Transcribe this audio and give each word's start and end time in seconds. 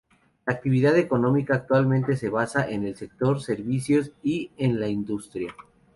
La 0.47 0.53
actividad 0.55 0.97
económica 0.97 1.53
actualmente 1.53 2.17
se 2.17 2.27
basa 2.27 2.67
en 2.67 2.85
el 2.85 2.95
sector 2.95 3.39
servicios 3.39 4.11
y 4.23 4.49
en 4.57 4.79
la 4.79 4.87
industria. 4.87 5.55